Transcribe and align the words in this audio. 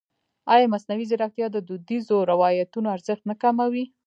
ایا 0.53 0.67
مصنوعي 0.73 1.05
ځیرکتیا 1.09 1.47
د 1.51 1.57
دودیزو 1.67 2.17
روایتونو 2.31 2.87
ارزښت 2.95 3.23
نه 3.29 3.35
کموي؟ 3.41 3.85